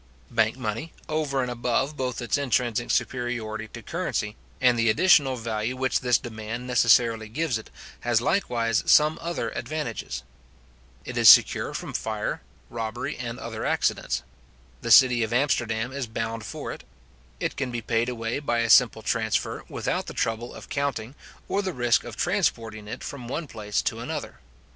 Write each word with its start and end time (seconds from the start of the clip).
Bank 0.31 0.57
money, 0.57 0.93
over 1.07 1.43
and 1.43 1.51
above 1.51 1.95
both 1.95 2.23
its 2.23 2.35
intrinsic 2.35 2.89
superiority 2.89 3.67
to 3.67 3.83
currency, 3.83 4.35
and 4.59 4.79
the 4.79 4.89
additional 4.89 5.35
value 5.35 5.77
which 5.77 5.99
this 5.99 6.17
demand 6.17 6.65
necessarily 6.65 7.29
gives 7.29 7.59
it, 7.59 7.69
has 7.99 8.19
likewise 8.19 8.81
some 8.87 9.19
other 9.21 9.51
advantages, 9.51 10.23
It 11.05 11.19
is 11.19 11.29
secure 11.29 11.75
from 11.75 11.93
fire, 11.93 12.41
robbery, 12.71 13.15
and 13.15 13.37
other 13.37 13.63
accidents; 13.63 14.23
the 14.81 14.89
city 14.89 15.21
of 15.21 15.31
Amsterdam 15.33 15.91
is 15.91 16.07
bound 16.07 16.45
for 16.47 16.71
it; 16.71 16.83
it 17.39 17.55
can 17.55 17.69
be 17.69 17.83
paid 17.83 18.09
away 18.09 18.39
by 18.39 18.61
a 18.61 18.71
simple 18.71 19.03
transfer, 19.03 19.63
without 19.69 20.07
the 20.07 20.15
trouble 20.15 20.51
of 20.55 20.67
counting, 20.67 21.13
or 21.47 21.61
the 21.61 21.73
risk 21.73 22.03
of 22.03 22.15
transporting 22.15 22.87
it 22.87 23.03
from 23.03 23.27
one 23.27 23.45
place 23.45 23.83
to 23.83 23.99
another. 23.99 24.39